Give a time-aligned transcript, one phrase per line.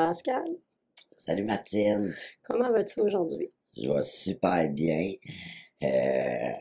[0.00, 0.44] Pascal.
[1.16, 2.14] Salut Martine.
[2.42, 3.48] Comment vas-tu aujourd'hui?
[3.74, 5.12] Je vais super bien.
[5.82, 6.52] Euh,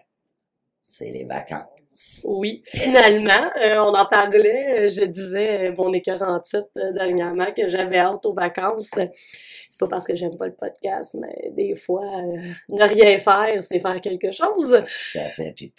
[0.81, 2.21] c'est les vacances.
[2.23, 4.84] Oui, finalement, euh, on en parlait.
[4.84, 8.91] euh, Je disais, mon écœur en titre euh, dernièrement, que j'avais hâte aux vacances.
[8.93, 13.62] C'est pas parce que j'aime pas le podcast, mais des fois, euh, ne rien faire,
[13.65, 14.81] c'est faire quelque chose.
[15.12, 15.52] Tout à fait.
[15.52, 15.73] Puis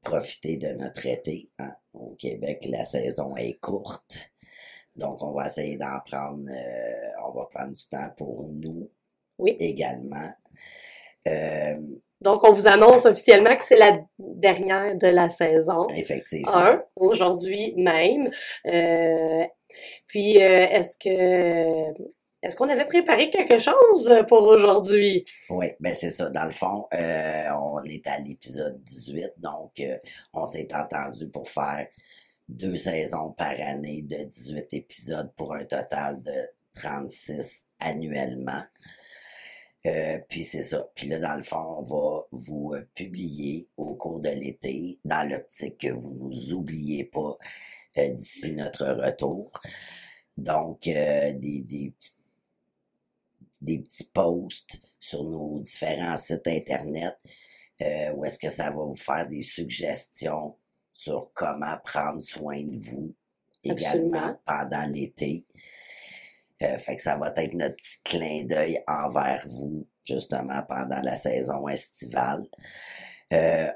[0.00, 1.48] profiter de notre été.
[1.58, 1.74] hein.
[1.92, 4.18] Au Québec, la saison est courte.
[4.96, 8.90] Donc, on va essayer d'en prendre, euh, on va prendre du temps pour nous
[9.38, 9.56] Oui.
[9.60, 10.30] également.
[11.28, 11.76] Euh,
[12.20, 15.86] Donc, on vous annonce officiellement que c'est la dernière de la saison.
[15.90, 16.78] effectivement.
[16.96, 18.30] Aujourd'hui même.
[18.66, 19.44] Euh,
[20.06, 21.92] puis, est-ce que
[22.42, 25.24] est-ce qu'on avait préparé quelque chose pour aujourd'hui?
[25.50, 26.30] Oui, ben c'est ça.
[26.30, 29.96] Dans le fond, euh, on est à l'épisode 18, donc euh,
[30.32, 31.88] on s'est entendu pour faire
[32.48, 36.32] deux saisons par année de 18 épisodes pour un total de
[36.74, 38.62] 36 annuellement.
[39.86, 40.84] Euh, puis c'est ça.
[40.94, 45.28] Puis là, dans le fond, on va vous euh, publier au cours de l'été, dans
[45.28, 47.36] l'optique que vous nous oubliez pas
[47.98, 49.50] euh, d'ici notre retour.
[50.36, 51.94] Donc, euh, des, des
[53.60, 57.16] des petits posts sur nos différents sites internet
[57.82, 60.56] euh, où est-ce que ça va vous faire des suggestions
[60.98, 63.14] sur comment prendre soin de vous
[63.62, 64.40] également Absolument.
[64.44, 65.46] pendant l'été.
[66.62, 71.14] Euh, fait que ça va être notre petit clin d'œil envers vous, justement, pendant la
[71.14, 72.46] saison estivale.
[73.32, 73.70] Euh,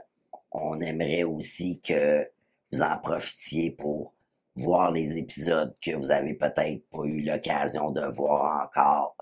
[0.52, 2.26] on aimerait aussi que
[2.72, 4.14] vous en profitiez pour
[4.56, 9.16] voir les épisodes que vous avez peut-être pas eu l'occasion de voir encore,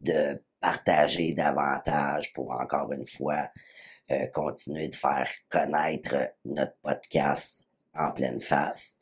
[0.00, 3.50] de partager davantage pour encore une fois
[4.10, 8.98] euh, continuer de faire connaître notre podcast en pleine face.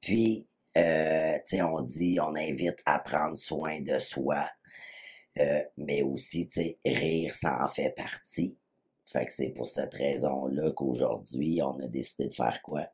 [0.00, 4.44] Puis, euh, tu sais, on dit, on invite à prendre soin de soi,
[5.38, 8.58] euh, mais aussi, tu sais, rire, ça en fait partie.
[9.06, 12.88] Fait que c'est pour cette raison-là qu'aujourd'hui, on a décidé de faire quoi?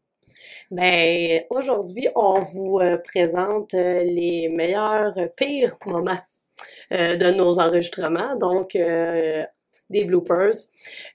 [0.70, 6.18] Ben, aujourd'hui, on vous euh, présente euh, les meilleurs, euh, pires moments
[6.90, 8.34] de nos enregistrements.
[8.36, 9.44] Donc, euh,
[9.90, 10.54] des bloopers,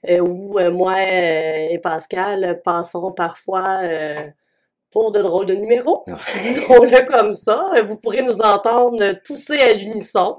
[0.08, 4.28] euh, où euh, moi et Pascal passons parfois euh,
[4.96, 6.04] pour de drôles de numéros,
[6.42, 7.70] disons-le comme ça.
[7.84, 10.38] Vous pourrez nous entendre tousser à l'unisson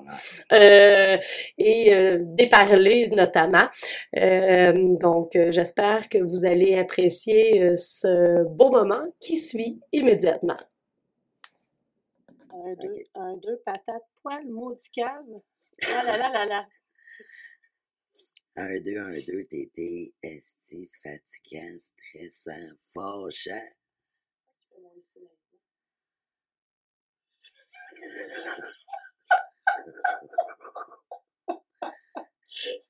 [0.52, 1.18] euh,
[1.58, 3.68] et euh, déparler notamment.
[4.18, 10.58] Euh, donc, j'espère que vous allez apprécier ce beau moment qui suit immédiatement.
[12.52, 13.04] Un, deux, Ok.
[13.16, 15.40] un, deux, patate, poil, maudit calme.
[15.86, 16.66] Ah là là là là.
[18.59, 23.69] Un, deux, un, deux, t'étais esti, fatigant, stressant, fâchant.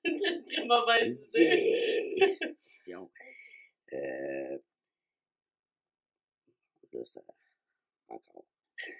[0.06, 2.14] C'était une très mauvaise idée.
[2.16, 2.38] Yeah!
[2.64, 3.12] Question.
[3.92, 4.58] Euh,
[6.94, 7.20] là, ça.
[8.08, 8.46] Encore.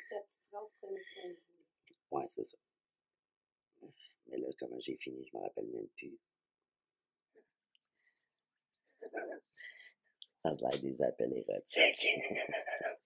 [0.10, 2.18] Ta petite phrase, prenez soin de vous.
[2.18, 2.58] Ouais, c'est ça.
[4.28, 6.20] Mais là, comment j'ai fini, je me rappelle même plus.
[10.44, 12.08] Ça a l'air des appels érotiques.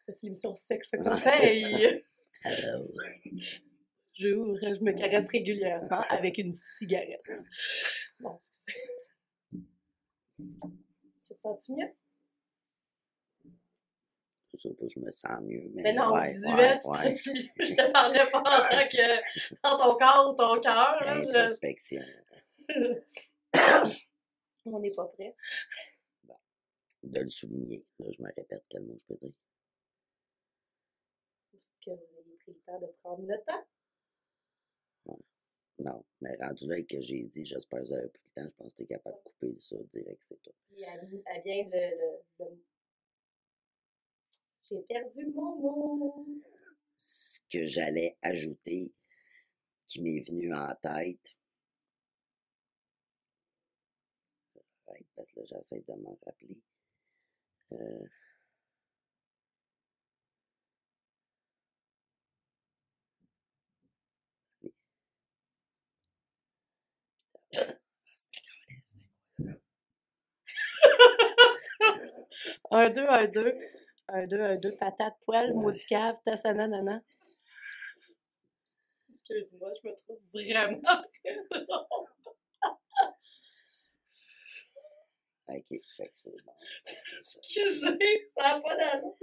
[0.00, 2.04] C'est l'émission Sexe Conseil.
[2.44, 2.82] Alors,
[4.14, 7.30] J'ouvre, je me caresse régulièrement avec une cigarette.
[8.20, 8.72] Bon, excusez.
[11.24, 11.88] Tu te sens-tu mieux?
[14.54, 15.62] je sais pas, je me sens mieux.
[15.74, 17.44] Mais, Mais non, ouais, visuel, ouais, tu ouais.
[17.58, 20.98] Je te parlais pas en tant que dans ton corps ou ton cœur.
[21.00, 22.02] je- Introspection.
[24.64, 25.34] On n'est pas prêt.
[27.02, 27.84] De le souligner.
[27.98, 29.32] Là, je me répète quel mot je peux dire.
[31.52, 33.66] Est-ce que vous avez pris le temps de prendre le temps?
[35.78, 38.54] Non, mais rendu là que j'ai dit, j'espère que vous avez pris le temps, je
[38.56, 40.52] pense que t'es capable de couper ça direct, c'est tout.
[40.78, 41.64] Elle, elle vient
[42.38, 42.60] de-
[44.62, 46.26] J'ai perdu mon mot.
[46.98, 48.92] Ce que j'allais ajouter,
[49.88, 51.36] qui m'est venu en tête,
[54.86, 56.60] Arrête, parce que j'essaie de m'en rappeler.
[57.72, 58.06] Euh,
[72.70, 73.54] Un, deux, un, deux.
[74.08, 74.72] Un, deux, un, deux.
[74.78, 77.00] Patate, poêle, maudit cave, tassana, nana.
[79.10, 82.21] Excuse-moi, je me trouve vraiment très drôle.
[85.48, 86.54] Ok, fait que c'est bon.
[87.18, 89.14] Excusez, ça n'a pas d'allure.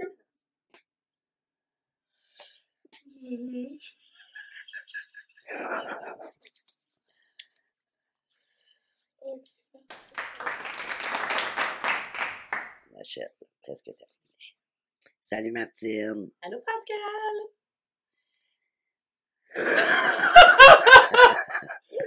[12.98, 14.56] Achète, presque terminé.
[15.22, 16.30] Salut Martine.
[16.42, 17.36] Allô, Pascal?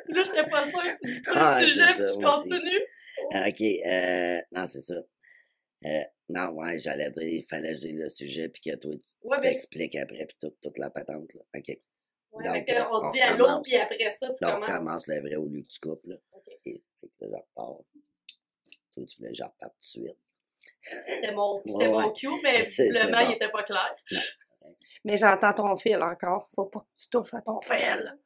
[0.07, 2.81] Là, j'étais pas sûre que tu dis Ah, le c'est sujet puis je continue.
[3.31, 5.01] Ah, Ok, euh, non, c'est ça.
[5.85, 9.37] Euh, non, ouais, j'allais dire, il fallait j'ai le sujet, puis que toi, tu Ouais,
[9.41, 11.41] mais, t'expliques après, puis toute, toute la patente, là.
[11.55, 11.67] Ok.
[11.67, 13.67] ouais, donc, fait que euh, on on se dit allô, commence.
[13.67, 14.69] puis après ça, tu Donc, on commences.
[14.77, 16.15] commence le vrai au lieu que tu coupes, là.
[16.31, 16.43] Ok.
[16.65, 17.79] Et, fait que là, je repars.
[18.93, 20.19] Toi, tu voulais que je reparte tout de suite.
[21.09, 23.33] C'était mon, Ouais, c'est mon cue, mais visiblement, il bon.
[23.33, 23.95] était pas clair.
[24.11, 24.21] Non.
[25.03, 26.49] Mais j'entends ton fil encore.
[26.55, 28.17] Faut pas que tu touches à ton fil.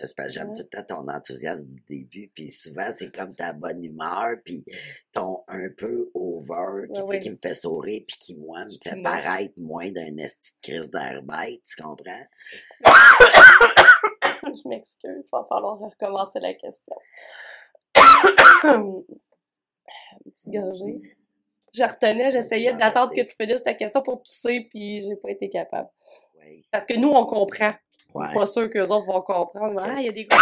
[0.00, 0.54] C'est parce que j'aime Ouais.
[0.56, 4.64] tout le temps ton enthousiasme du début, puis souvent, c'est comme ta bonne humeur, puis
[5.12, 9.02] ton un peu over, qui, Ouais, qui me fait sourire, puis qui, moi, me fait
[9.02, 12.26] paraître moins d'un esti de crise d'air bête, tu comprends?
[14.44, 16.94] Je m'excuse, il va falloir recommencer la question.
[20.24, 21.00] Petite gorgée.
[21.74, 25.50] Je retenais, j'essayais d'attendre que tu finisses ta question pour tousser, puis j'ai pas été
[25.50, 25.88] capable.
[26.70, 27.74] Parce que nous, on comprend.
[28.18, 28.34] Ouais.
[28.34, 29.80] Pas sûr que les autres vont comprendre.
[29.82, 30.38] Ah, il y a des gros.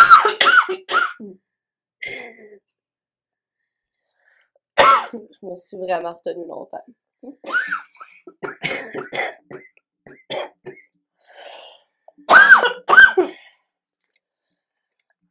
[5.13, 6.85] Je me suis vraiment retenue longtemps.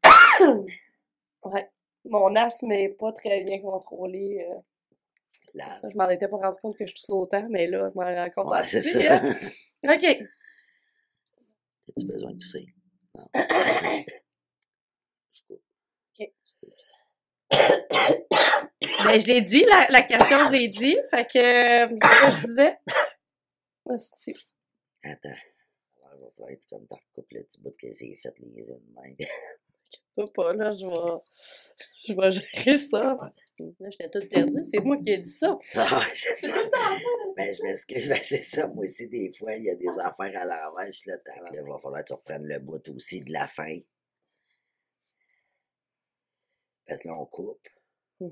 [1.43, 1.69] Ouais.
[2.05, 4.45] Mon asthme est pas très bien contrôlé.
[4.49, 4.55] euh,
[5.53, 7.97] Là, ça, je m'en étais pas rendu compte que je tousse autant, mais là, je
[7.99, 9.21] m'en rends compte ouais, c'est ça.
[9.85, 10.23] OK.
[11.89, 12.65] As-tu besoin de tousser?
[13.13, 13.27] Non.
[19.05, 20.97] Ben, je l'ai dit, la, la question, je l'ai dit.
[21.11, 22.77] Fait que, euh, ce que je disais.
[23.87, 25.29] Ah, Attends.
[25.29, 28.63] Alors, il va falloir être comme t'en recoupes le petit bout que j'ai fait les
[28.63, 29.15] de même.
[30.33, 31.21] Pas, là, je vais,
[32.07, 33.15] je vais gérer ça.
[33.57, 35.57] Là, j'étais toute perdue, c'est moi qui ai dit ça.
[35.75, 36.53] Ah, ouais, c'est ça.
[37.37, 38.67] Ben, je m'excuse, ben, c'est ça.
[38.67, 41.61] Moi aussi, des fois, il y a des affaires à l'envers, je là, t'as- Il
[41.61, 43.77] va falloir que tu reprennes le bout aussi de la fin.
[46.87, 47.67] Parce que là, on coupe.
[48.19, 48.31] Mhm.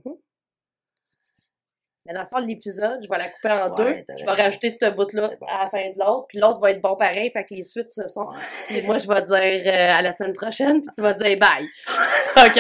[2.06, 4.18] Mais dans le fond, l'épisode, je vais la couper en Ouais, deux.
[4.20, 5.46] Je vais rajouter ce bout-là bon.
[5.48, 7.92] à la fin de l'autre, puis l'autre va être bon pareil, fait que les suites
[7.94, 8.28] se sont.
[8.30, 8.40] Ouais.
[8.68, 11.66] Puis moi, je vais dire euh, à la semaine prochaine, puis tu vas dire bye.
[12.46, 12.60] OK?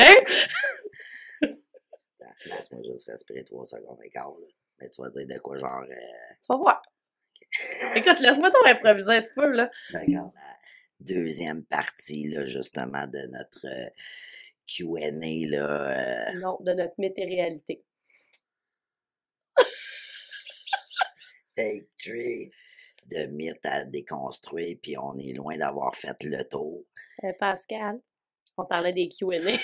[2.75, 4.47] Laisse-moi juste respirer trois secondes et quart, là.
[4.79, 6.81] Mais tu vas dire de quoi, genre, euh, Tu vas voir.
[7.95, 9.69] Écoute, laisse-moi t'en improviser un petit peu, là.
[9.93, 10.57] regarde, la
[10.99, 13.89] deuxième partie, là, justement, de notre euh,
[14.67, 15.09] Q&A,
[15.49, 16.29] là.
[16.31, 17.83] euh, Non, de notre météréalité.
[21.55, 22.49] Take three
[23.05, 26.83] de mythes à déconstruire, puis on est loin d'avoir fait le tour.
[27.37, 27.99] Pascal,
[28.57, 29.57] on parlait des Q&A.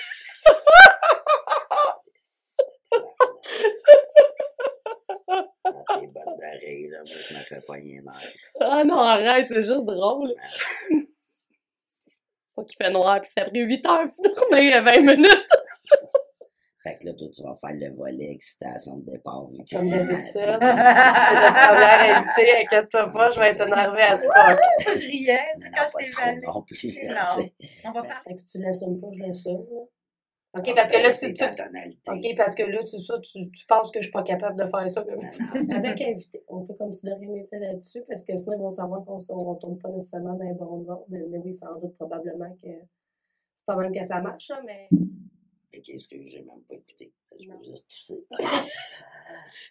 [5.31, 6.99] Ah, T'es bonne d'arrêt, là.
[7.05, 8.33] Moi, je me fais pas rien nerf.
[8.59, 10.33] Ah non, arrête, c'est juste drôle.
[12.55, 15.47] Faut qu'il fait noir, puis ça a pris 8 heures de tourner à 20 minutes.
[16.81, 19.75] Fait que là, toi, tu vas faire le volet excitation de départ, vu que.
[19.75, 20.23] Comme d'habitude.
[20.31, 25.01] C'est notre première invitée, inquiète-toi pas, je vais être énervée à ce poste.
[25.01, 26.39] je riais, quand je pas t'ai valé.
[26.47, 26.97] non plus.
[27.83, 28.23] On va faire.
[28.23, 29.65] Fait que tu l'assumes pas, je l'assume.
[30.57, 31.31] OK, parce que là, tu...
[31.63, 32.11] tonalité.
[32.11, 34.65] OK, parce que là, tu, ça, tu, tu penses que je suis pas capable de
[34.65, 35.21] faire ça comme.
[35.71, 36.43] Avec invité.
[36.47, 39.17] On fait comme si de rien n'était là-dessus, parce que sinon, ils vont savoir qu'on
[39.17, 41.05] ne tombe pas nécessairement dans les bons ordres.
[41.09, 42.67] Mais oui, sans doute, probablement que
[43.53, 47.13] c'est pas même que ça marche, là, mais Mais qu'est-ce que j'ai même pas écouté?
[47.39, 47.61] Je veux Non.
[47.61, 48.25] juste tousser.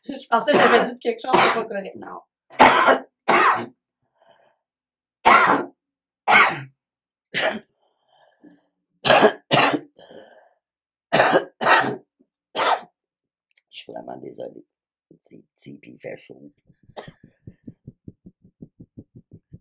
[0.05, 1.97] je pensais que j'avais dit quelque chose de pas correct.
[1.97, 2.21] Non.
[13.71, 14.65] Je suis vraiment désolé.
[15.23, 16.53] C'est petit puis il fait chaud.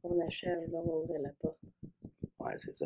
[0.03, 1.59] On achève, là, on va ouvrir la porte.
[2.39, 2.85] Ouais, c'est ça.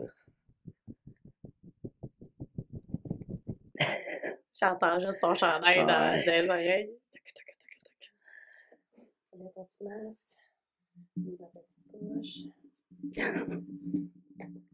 [4.53, 6.23] J'entends juste ton chandail dans, Ouais.
[6.25, 6.99] dans les oreilles.
[7.11, 7.57] Tac, tac,
[7.99, 8.13] tac.
[9.39, 10.27] Mets ton petit masque.
[11.39, 12.37] Ta petite poche.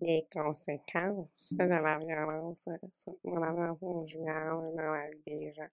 [0.01, 5.67] Les conséquences de la violence sur- dans la violence dans la vie des gens.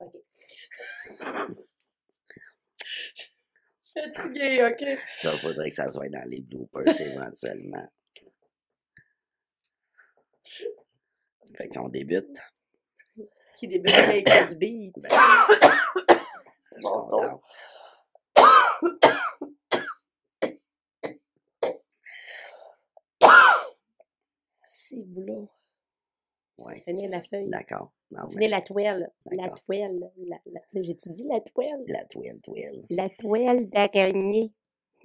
[0.00, 0.14] OK.
[3.94, 4.84] Fatigué, OK.
[5.16, 7.88] Ça, faudrait que ça soit dans les bloopers éventuellement.
[11.56, 12.38] Fait qu'on débute.
[13.56, 14.94] Qui débute avec ce beat.
[15.00, 15.10] Ben,
[16.76, 16.82] je.
[24.66, 25.50] Si boulot.
[26.58, 26.80] Ouais.
[26.80, 27.48] Finir la feuille.
[27.48, 27.92] D'accord.
[28.10, 29.10] Mais Finir la toile.
[29.30, 30.10] La toile.
[30.16, 30.60] La, la...
[30.74, 31.82] J'ai-tu dit la toile?
[31.86, 32.84] la toile, toile.
[32.90, 34.52] La toile d'araignée.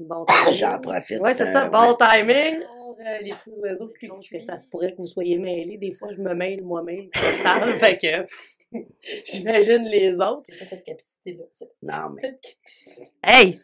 [0.00, 0.54] bon timing.
[0.54, 1.20] J'en profite.
[1.20, 1.96] Ouais, c'est euh, ça, bon ouais.
[1.98, 2.62] timing.
[3.00, 5.78] Euh, les petits oiseaux, puis que ça se pourrait que vous soyez mêlés.
[5.78, 7.08] Des fois, je me mêle moi-même.
[7.12, 8.24] fait que
[9.24, 10.42] j'imagine les autres.
[10.48, 11.44] J'ai pas cette capacité-là.
[11.82, 12.20] Non, mais.
[12.20, 13.08] cette capacité.
[13.22, 13.60] Hey!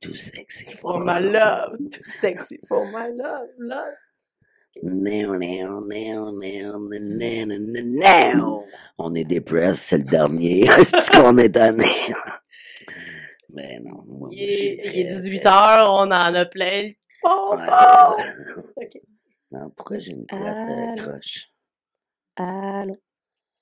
[0.00, 3.94] Too sexy For my love, too sexy for my love, love.
[4.82, 8.64] Now, now, now, now, now, now, now.
[8.98, 10.60] On est dépressed, c'est le dernier.
[10.78, 11.84] Est-ce qu'on est donné?
[13.50, 14.04] Mais non.
[14.06, 16.92] moi, Il est, il est très, 18 très- heures, on en a plein.
[17.24, 17.62] Bon, Ouais, bon.
[17.64, 18.16] c'est ça.
[18.76, 19.00] Ok.
[19.50, 20.94] Non, pourquoi j'ai une euh, là.
[20.96, 21.48] croche?
[22.36, 22.96] Allô?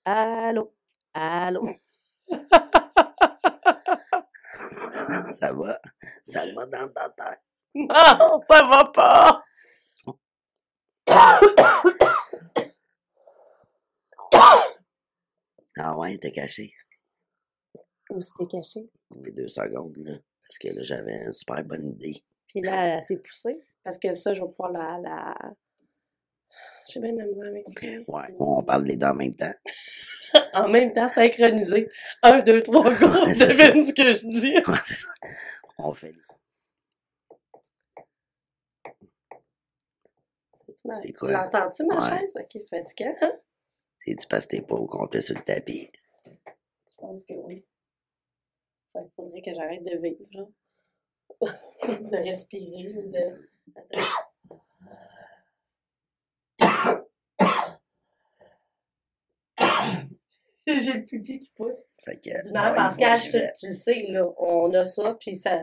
[0.05, 0.75] Allô?
[1.15, 1.69] Allô?
[5.41, 5.81] Ça va?
[6.25, 7.41] Ça va dans ta tête?
[7.75, 9.43] Non, ça va pas!
[15.79, 16.73] Ah ouais, t'es caché.
[18.09, 18.89] Où c'était caché?
[19.23, 20.15] Les deux secondes, là.
[20.43, 22.25] Parce que là, j'avais une super bonne idée.
[22.49, 23.61] Puis là, elle s'est poussée.
[23.85, 24.99] Parce que ça, je vais pouvoir la.
[25.01, 25.35] la...
[26.89, 27.87] J'ai bien de la misère avec ça.
[28.09, 29.53] Ouais, on parle les deux en même temps.
[30.55, 31.89] En même temps, synchronisé.
[32.23, 33.07] Un, deux, trois, go!
[33.27, 34.57] Devine ce que je dis.
[35.79, 36.15] On fait.
[40.85, 42.19] Ma- Tu l'entends-tu, ma Ouais.
[42.21, 42.33] chaise?
[42.37, 43.33] Ok, c'est fatigant, hein?
[44.05, 45.91] C'est-tu parce que t'es pas au complet sur le tapis?
[46.27, 47.65] Je pense que oui.
[48.93, 50.51] Qu'il faudrait que j'arrête de vivre, genre.
[51.41, 53.49] de respirer de.
[60.67, 61.77] J'ai le pipi qui pousse.
[62.05, 62.49] Fait que.
[62.49, 65.61] Non, moi, j'y tu, le sais, là, on a ça, puis ça,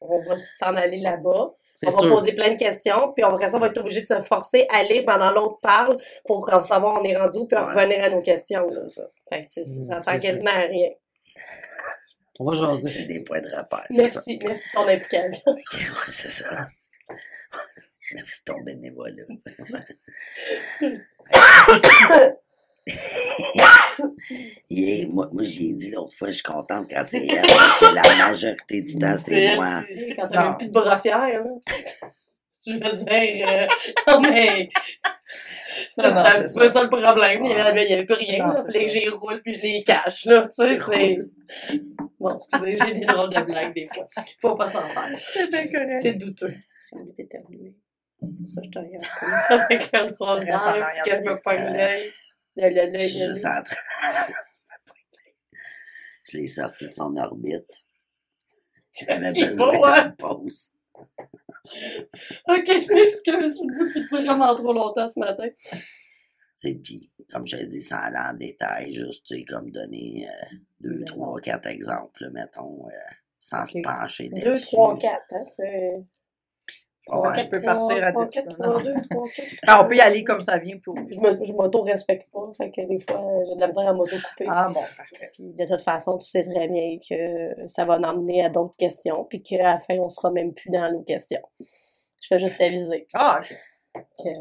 [0.00, 1.48] on va s'en aller là-bas.
[1.86, 2.08] On va sûr.
[2.10, 4.78] poser plein de questions, puis après ça, on va être obligé de se forcer à
[4.78, 7.64] aller pendant l'autre parle pour savoir on est rendu où, puis Ouais.
[7.64, 8.66] revenir à nos questions.
[8.68, 9.08] C'est ça.
[9.30, 10.90] Fait que c'est- Mm, ça sert quasiment à rien.
[12.38, 13.04] On va jaser.
[13.04, 13.66] Des points de ça.
[13.90, 15.42] Merci, merci de ton implication.
[15.52, 16.68] Ok, ouais, c'est ça.
[18.12, 19.24] Merci de ton bénévolat.
[24.68, 27.78] Yeah, moi, moi j'y ai dit l'autre fois, je suis contente quand c'est elle, parce
[27.80, 29.82] que la majorité du temps, c'est moi.
[30.16, 31.42] Quand t'as même plus de brossière, là.
[32.66, 33.66] Je veux dire, euh,
[34.06, 34.68] non, mais.
[35.96, 37.42] Non, non, c'est un peu ça le problème.
[37.42, 38.62] Il y avait, il y avait plus rien, Non, là.
[38.64, 40.42] que j'y roule puis je les cache, là.
[40.42, 41.16] Tu sais, C'est.
[42.18, 44.06] Bon, excusez, j'ai des drôles de blagues des fois.
[44.40, 45.08] Faut pas s'en faire.
[45.18, 46.00] C'est bien correct.
[46.02, 46.54] C'est douteux.
[46.92, 47.74] J'ai envie d'éternuer.
[48.20, 51.18] C'est pour ça que je te regarde comme ça avec un drôle d'air, que je
[51.18, 52.12] me pogne l'œil.
[52.56, 54.34] Le- le- Je suis juste en train.
[56.30, 57.70] Je l'ai sorti de son orbite.
[58.92, 60.70] J'avais besoin d'une pause.
[62.48, 65.48] Ok, je m'excuse, je ne te vraiment trop longtemps ce matin.
[66.62, 70.56] Puis, comme je te dis, sans aller en détail, juste, tu sais, comme donner euh,
[70.80, 72.92] deux, trois, quatre exemples, mettons, euh,
[73.38, 74.44] sans se pencher dessus.
[74.44, 76.04] Deux, trois, quatre, hein, c'est...
[77.18, 77.38] Ouais.
[77.38, 78.62] je peux partir à trois, dire quatre, ça.
[78.62, 78.80] trois, Non.
[78.84, 79.48] deux, trois, quatre.
[79.66, 80.76] Ah, on peut y aller comme ça vient.
[80.78, 80.92] Puis...
[81.10, 83.92] Je me- je m'auto-respecte pas, fait que des fois, euh, j'ai de la misère à
[83.92, 84.46] m'auto-couper.
[84.48, 85.30] Ah bon, parfait.
[85.34, 88.76] Puis de toute façon, tu sais très bien que ça va en emmener à d'autres
[88.78, 91.42] questions, puis qu'à la fin, on sera même plus dans nos questions.
[92.20, 93.56] Je fais juste aviser Ah, ok.
[94.24, 94.34] ouais,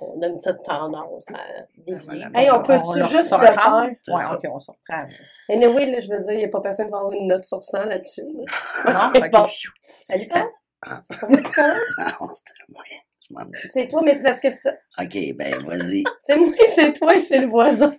[0.00, 1.38] on a une petite tendance à
[1.76, 1.98] dévier.
[2.04, 2.30] Voilà.
[2.34, 3.86] Hey, on peut-tu juste le faire?
[4.02, 4.34] Ça.
[4.34, 5.06] ok, on s'en reprend.
[5.48, 7.44] Anyway, là, je veux dire, il n'y a pas personne qui va avoir une note
[7.44, 8.22] sur 100 là-dessus.
[8.84, 9.12] là.
[9.14, 9.30] Non, ok.
[9.30, 9.44] Bon.
[9.80, 10.42] Salut, Paul.
[13.34, 16.04] Ah, C'est toi, mais c'est parce que c'est Ok, ben, vas-y.
[16.20, 17.92] c'est moi, c'est toi et c'est le voisin.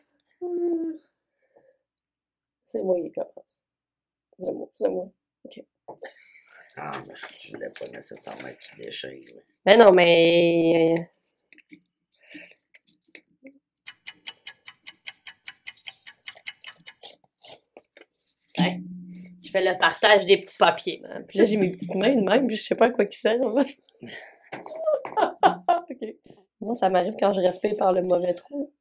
[2.66, 3.62] C'est moi qui commence.
[4.40, 5.12] C'est moi, c'est moi.
[6.78, 9.42] Ah, ben, je voulais pas nécessairement que tu déchires.
[9.66, 11.10] Mais non, mais.
[19.58, 21.02] Fais le partage des petits papiers.
[21.10, 21.22] hein.
[21.28, 23.14] Puis là, j'ai mes petites mains de même, puis je sais pas à quoi ils
[23.14, 23.64] servent.
[26.60, 28.74] Moi, ça m'arrive quand je respire par le mauvais trou.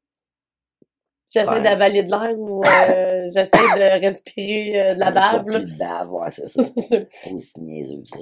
[1.28, 1.60] J'essaie Ouais.
[1.60, 5.48] d'avaler de l'air ou euh, j'essaie de respirer euh, de la bave.
[5.48, 5.58] là.
[5.58, 6.62] de bave, ouais, c'est ça.
[6.90, 8.18] Pas aussi niaiseux que ça.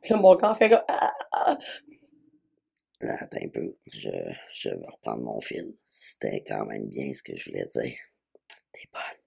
[0.00, 0.82] Puis là, mon corps fait comme.
[0.88, 1.58] Ah, ah.
[3.00, 3.76] Là, attends un peu.
[3.92, 4.08] Je,
[4.54, 5.74] je vais reprendre mon fil.
[5.88, 7.96] C'était quand même bien ce que je voulais dire.
[8.72, 9.17] T'es bonne.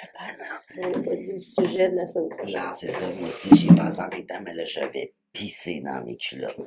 [0.00, 0.44] Capable.
[0.76, 2.62] On n'a pas dit le sujet de la semaine prochaine.
[2.62, 3.06] Non, c'est ça.
[3.18, 6.60] Moi aussi, j'y pense en même temps, mais là, je vais pisser dans mes culottes.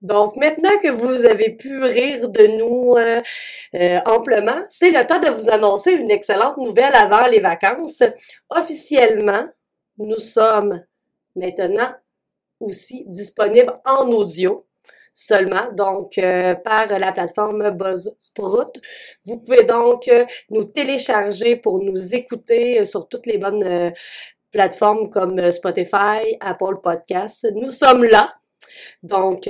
[0.00, 3.20] Donc, maintenant que vous avez pu rire de nous euh,
[3.76, 8.02] euh, amplement, c'est le temps de vous annoncer une excellente nouvelle avant les vacances.
[8.50, 9.46] Officiellement,
[9.98, 10.84] nous sommes
[11.36, 11.94] maintenant
[12.58, 14.66] aussi disponibles en audio
[15.12, 18.80] seulement, donc euh, par la plateforme Buzzsprout.
[19.24, 23.92] Vous pouvez donc euh, nous télécharger pour nous écouter euh, sur toutes les bonnes
[24.50, 27.46] plateformes comme Spotify, Apple Podcasts.
[27.54, 28.34] Nous sommes là.
[29.02, 29.48] Donc,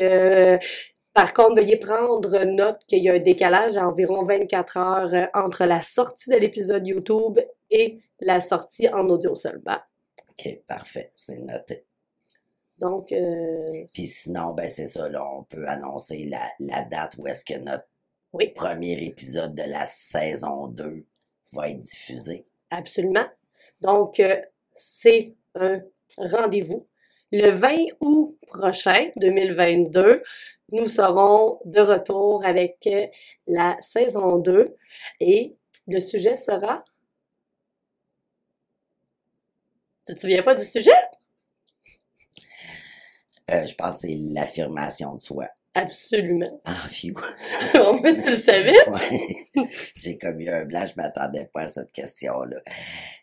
[1.12, 5.82] par contre, veuillez prendre note qu'il y a un décalage d'environ 24 heures entre la
[5.82, 7.40] sortie de l'épisode YouTube
[7.70, 9.78] et la sortie en audio seulement.
[10.30, 11.84] OK, parfait, c'est noté.
[12.82, 17.28] Donc, euh, Puis sinon, ben c'est ça, là, on peut annoncer la, la date où
[17.28, 17.86] est-ce que notre
[18.32, 21.06] oui, premier épisode de la saison 2
[21.52, 22.44] va être diffusé.
[22.70, 23.26] absolument.
[23.82, 24.40] Donc, euh,
[24.74, 25.80] c'est un
[26.16, 26.88] rendez-vous.
[27.30, 30.20] Le 20 août prochain, 2022,
[30.72, 33.06] nous serons de retour avec euh,
[33.46, 34.74] la saison 2
[35.20, 35.54] et
[35.86, 36.84] le sujet sera...
[40.04, 40.90] Tu te souviens pas du sujet?
[43.52, 45.46] Euh, je pense que c'est l'affirmation de soi.
[45.74, 46.60] Absolument.
[46.66, 47.14] Ah, phew.
[47.74, 48.76] Au moins, tu le savais?
[48.88, 49.66] Ouais.
[49.96, 52.58] J'ai comme eu un blanc, je m'attendais pas à cette question-là.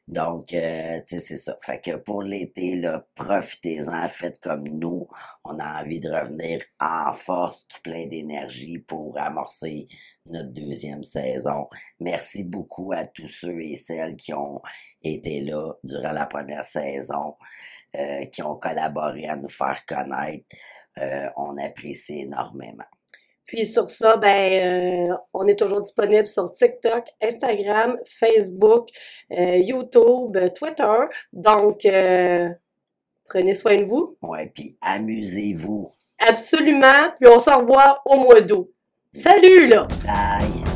[0.08, 1.56] Donc, euh, tu sais, c'est ça.
[1.62, 5.08] Fait que pour l'été, là, profitez-en, faites comme nous.
[5.44, 9.88] On a envie de revenir en force, tout plein d'énergie pour amorcer
[10.26, 11.68] notre deuxième saison.
[12.00, 14.62] Merci beaucoup à tous ceux et celles qui ont
[15.04, 17.36] été là durant la première saison,
[17.96, 20.46] euh, qui ont collaboré à nous faire connaître.
[21.00, 22.86] Euh, on apprécie énormément.
[23.46, 28.90] Puis sur ça, ben, euh, on est toujours disponible sur TikTok, Instagram, Facebook,
[29.32, 31.00] YouTube, Twitter.
[31.34, 31.88] Donc,
[33.26, 34.16] prenez soin de vous.
[34.22, 35.90] Ouais, puis amusez-vous.
[36.20, 37.12] Absolument.
[37.20, 38.70] Puis on se revoit au mois d'août.
[39.12, 39.88] Salut là!
[40.06, 40.69] Bye!